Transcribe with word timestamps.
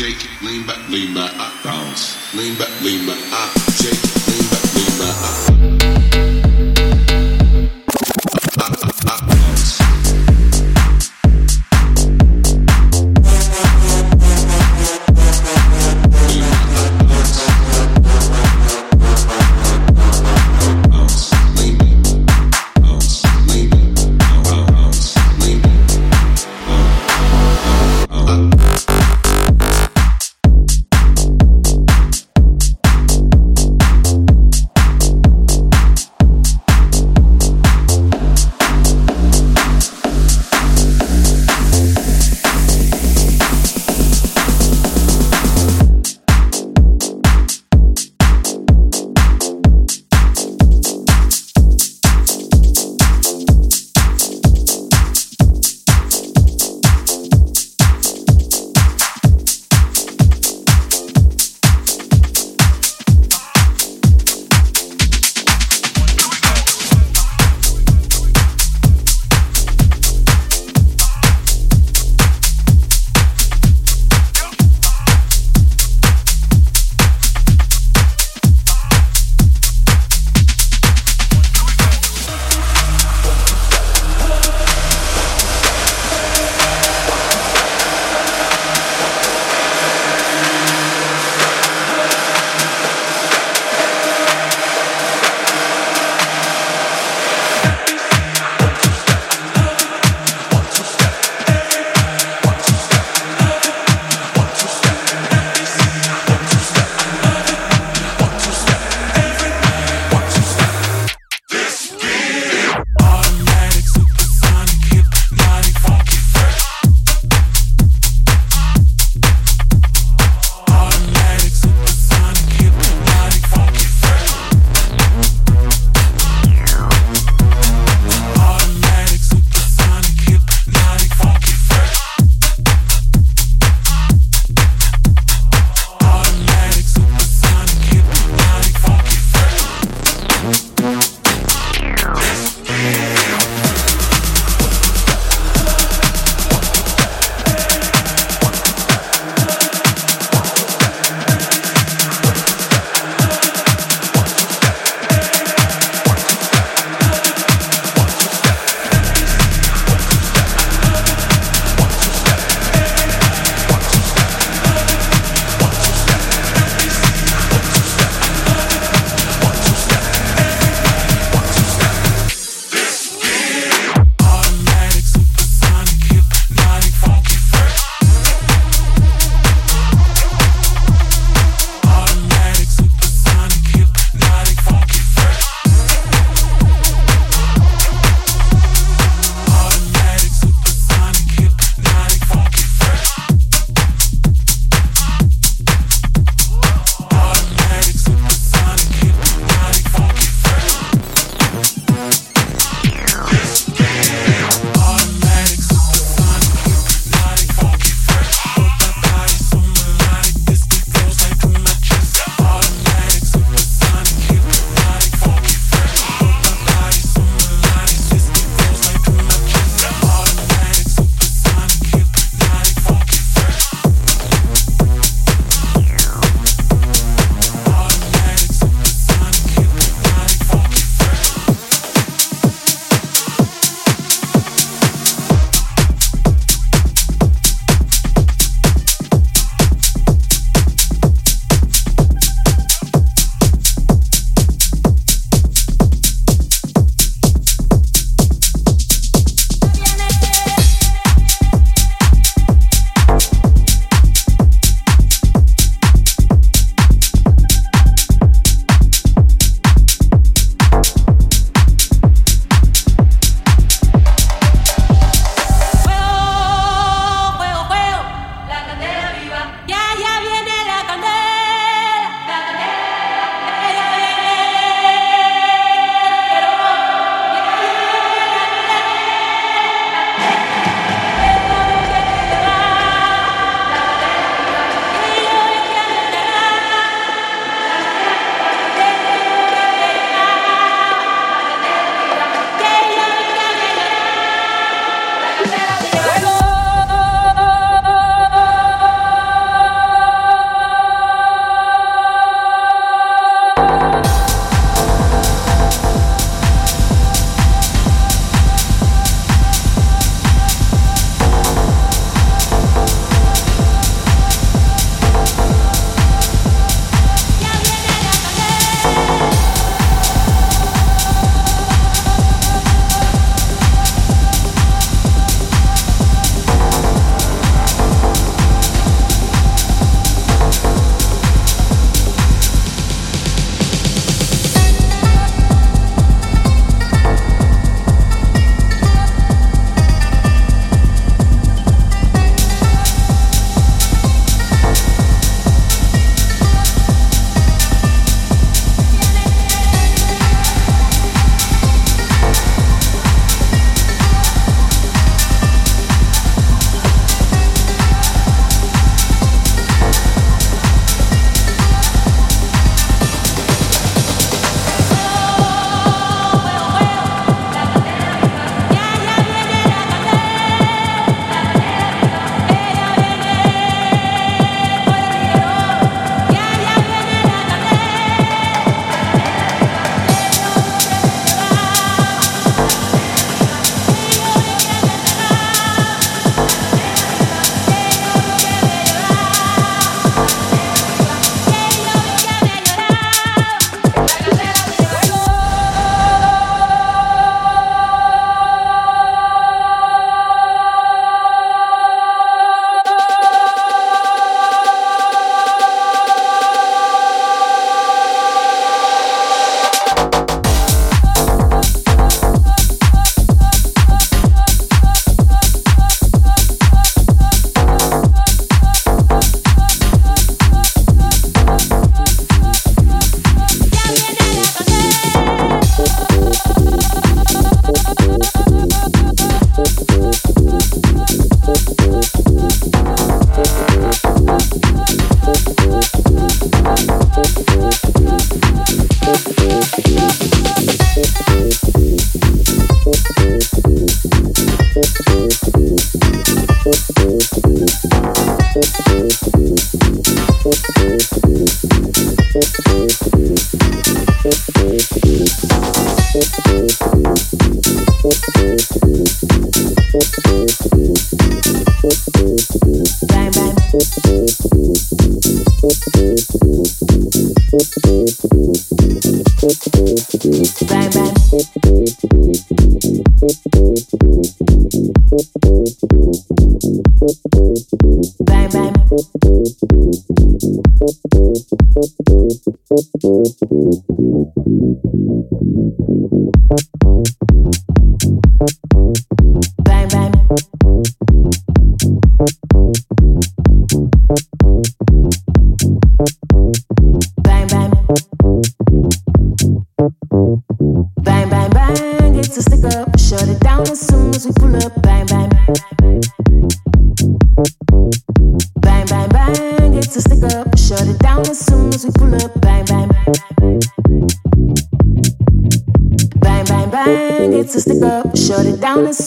shake 0.00 0.24
it, 0.24 0.42
lean 0.42 0.66
back, 0.66 0.88
lean 0.88 1.12
back, 1.12 1.30
I 1.36 1.52
bounce. 1.62 2.34
Lean 2.34 2.56
back, 2.56 2.70
lean 2.80 3.06
back, 3.06 3.18
I 3.18 3.52
shake 3.82 3.92
it, 3.92 4.28
lean 4.28 4.48
back, 4.48 4.74
lean 4.74 4.98
back, 4.98 5.48
up. 5.48 5.49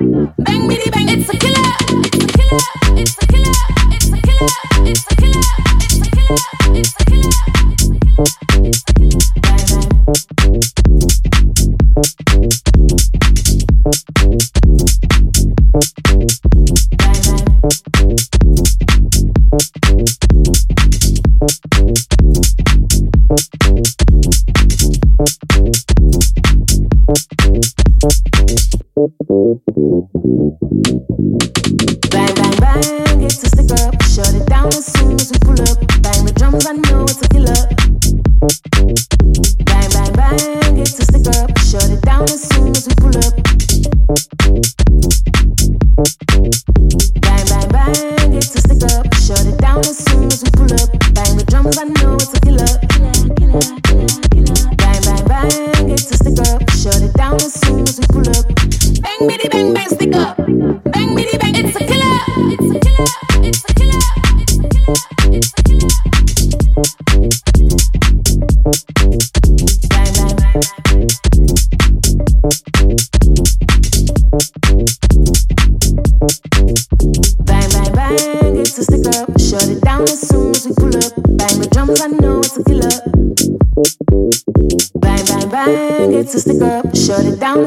Gracias. 0.00 0.47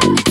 Thank 0.00 0.28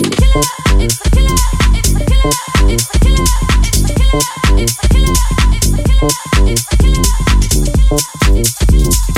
you. 8.72 9.17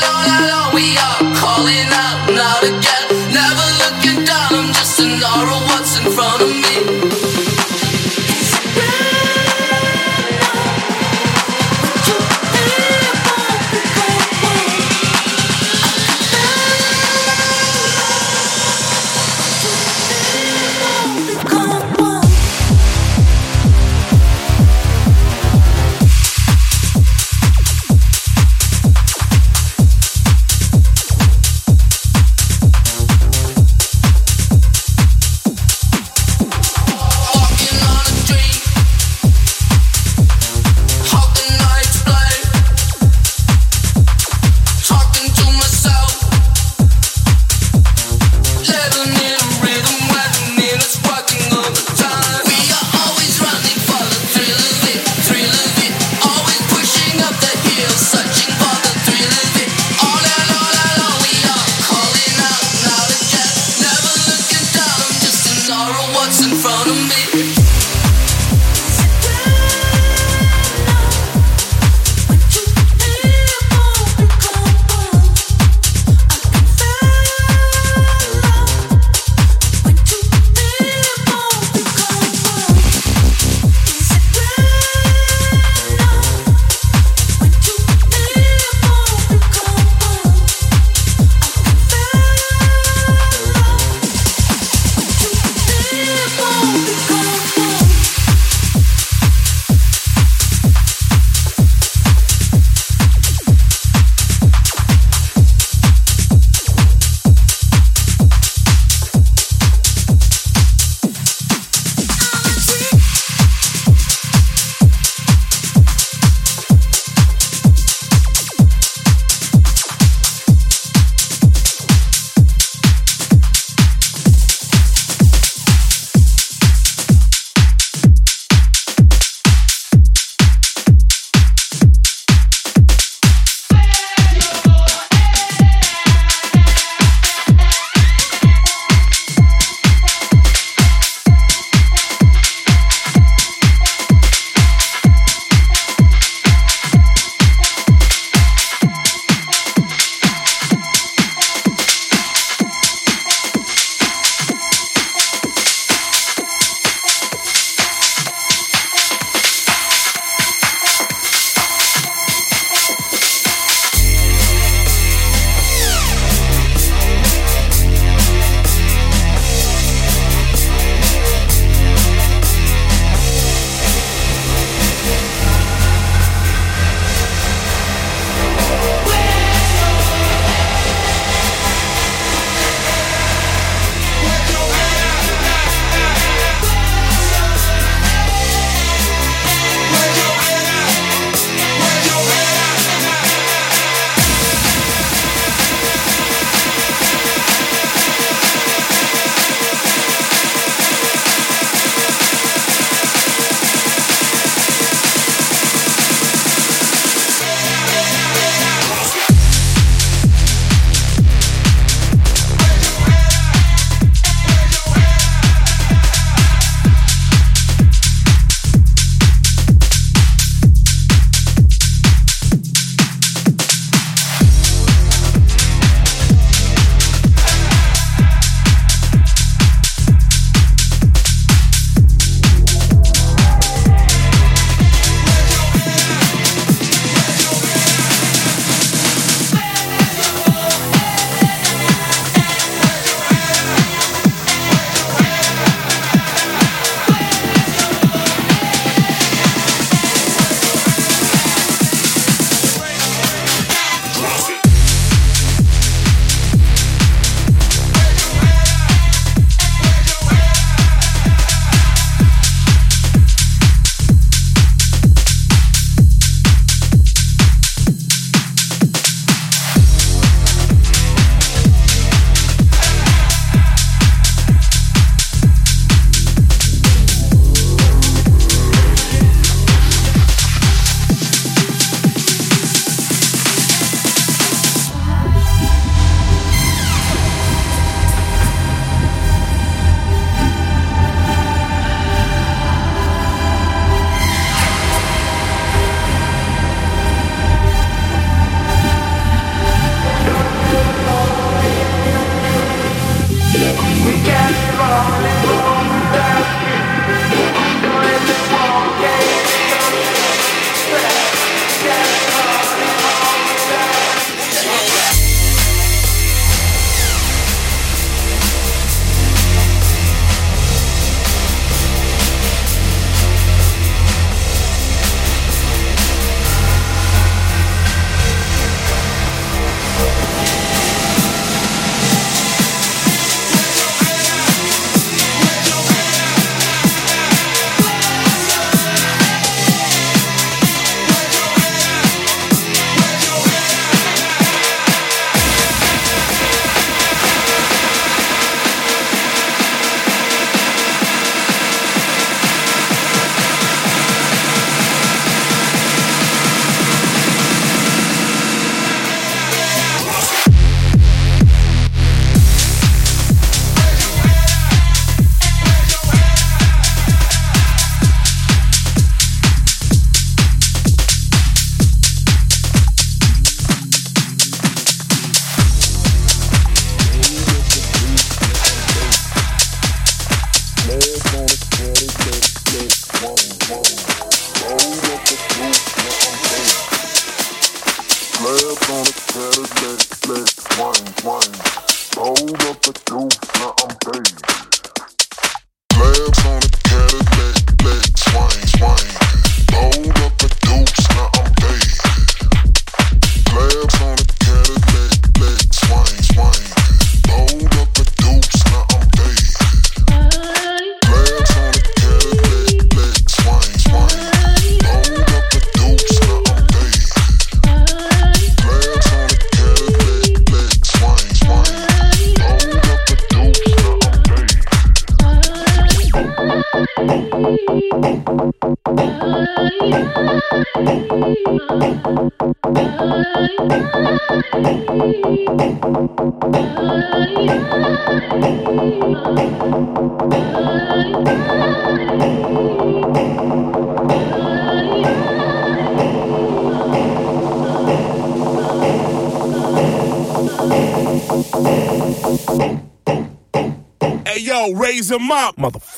him 455.11 455.31
up, 455.31 455.55
motherfucker. 455.57 455.90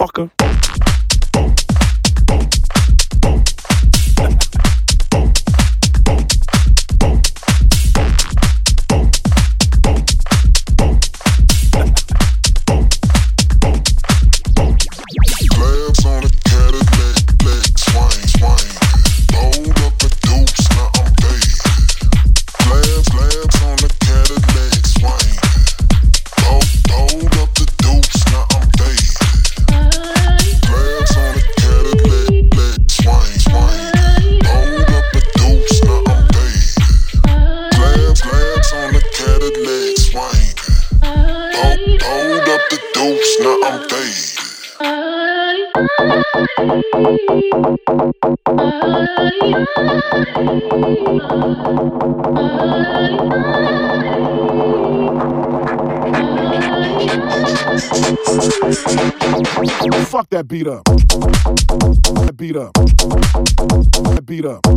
That 60.44 60.50
beat 60.50 60.68
up. 60.68 60.84
That 60.84 62.36
beat 62.36 62.58
up. 62.58 62.74
That 62.74 64.26
beat 64.26 64.46
up. 64.46 64.62
That 64.64 64.76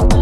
beat 0.00 0.08
up. 0.12 0.17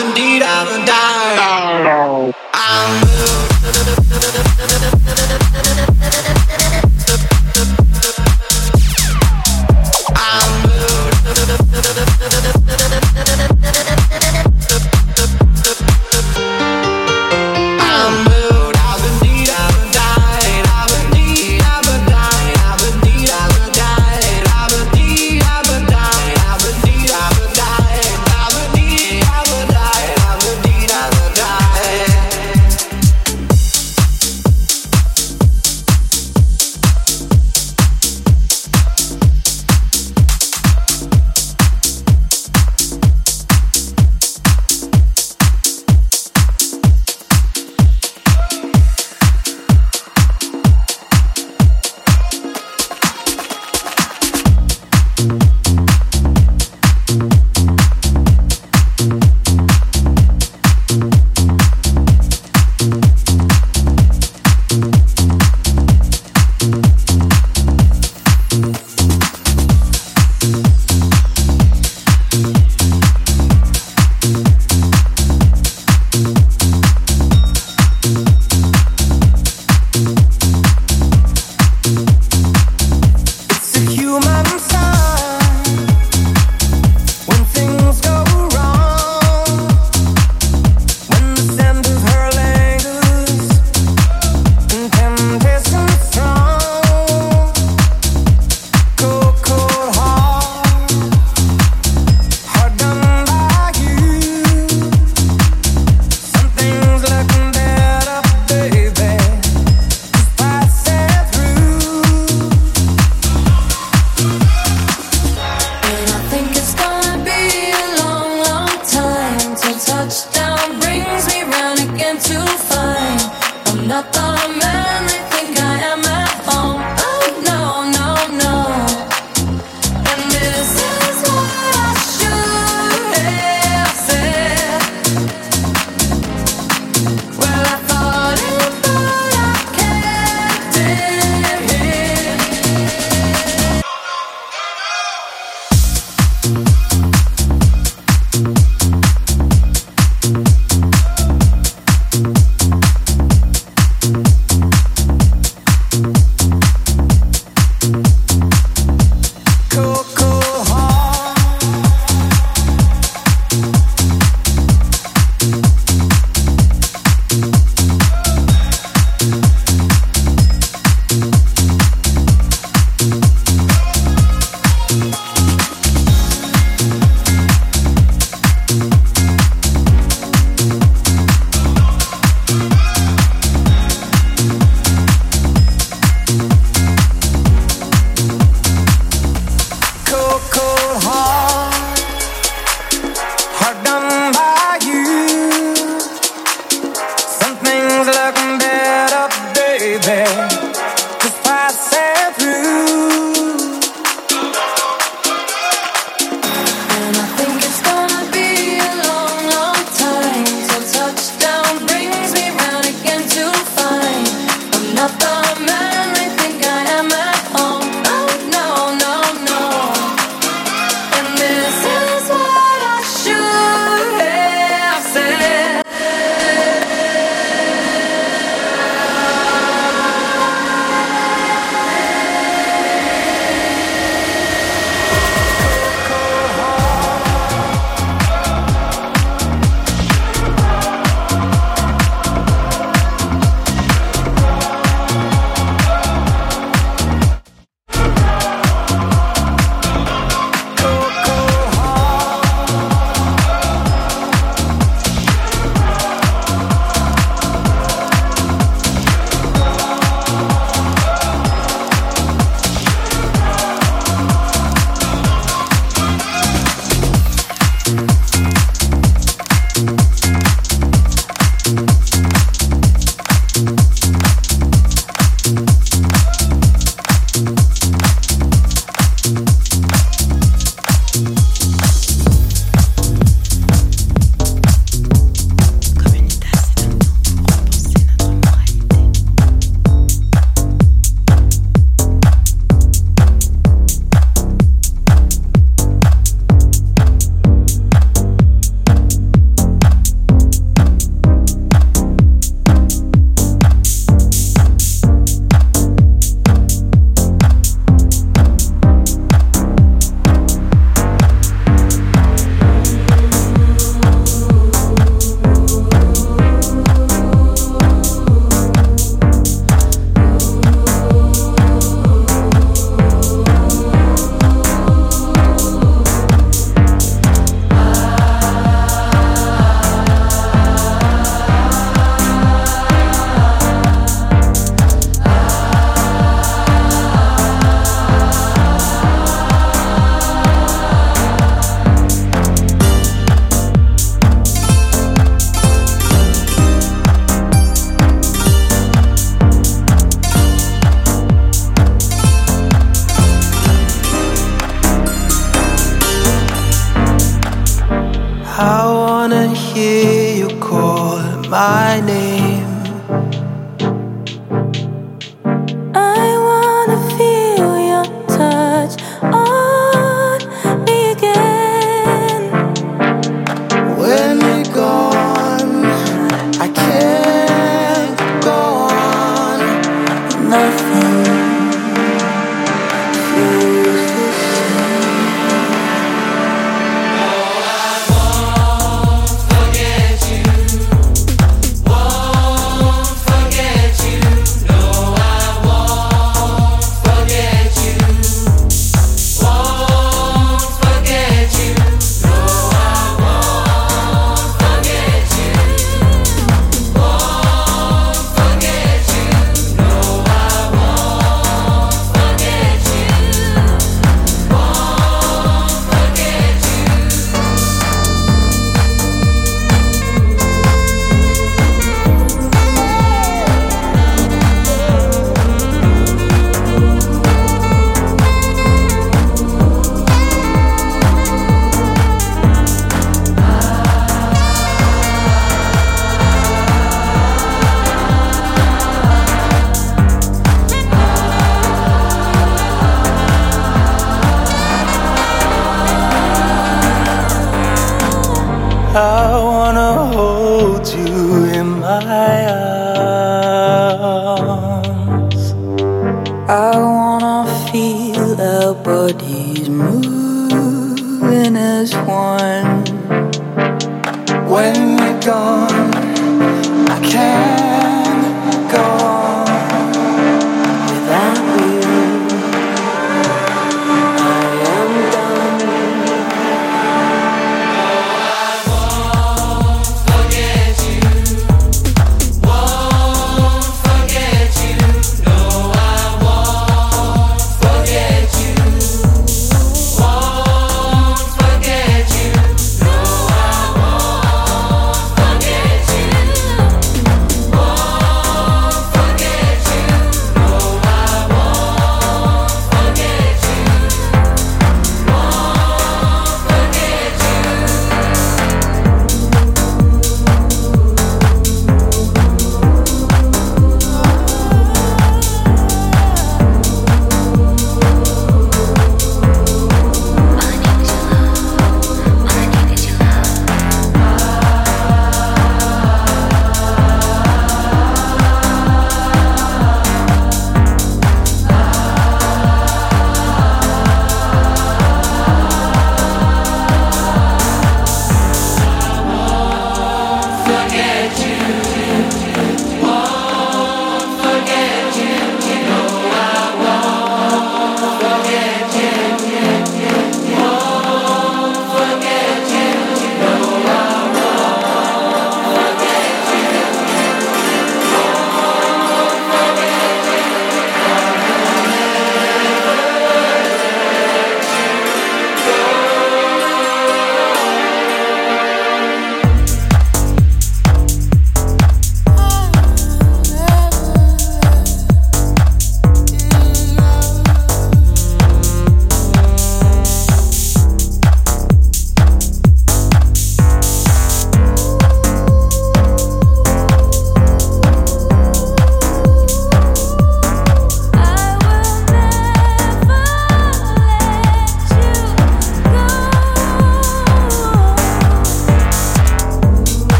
indeed, 0.00 0.42
I'm 0.42 0.66
a 0.66 0.86
diamond. 0.86 1.09